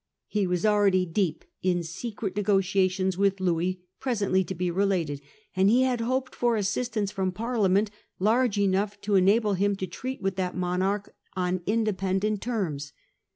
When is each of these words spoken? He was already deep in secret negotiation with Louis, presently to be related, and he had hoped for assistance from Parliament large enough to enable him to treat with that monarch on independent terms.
He 0.25 0.47
was 0.47 0.65
already 0.65 1.05
deep 1.05 1.45
in 1.61 1.83
secret 1.83 2.35
negotiation 2.35 3.11
with 3.19 3.39
Louis, 3.39 3.83
presently 3.99 4.43
to 4.45 4.55
be 4.55 4.71
related, 4.71 5.21
and 5.55 5.69
he 5.69 5.83
had 5.83 6.01
hoped 6.01 6.33
for 6.33 6.55
assistance 6.55 7.11
from 7.11 7.31
Parliament 7.31 7.91
large 8.17 8.57
enough 8.57 8.99
to 9.01 9.13
enable 9.13 9.53
him 9.53 9.75
to 9.75 9.85
treat 9.85 10.19
with 10.19 10.37
that 10.37 10.57
monarch 10.57 11.13
on 11.37 11.61
independent 11.67 12.41
terms. 12.41 12.93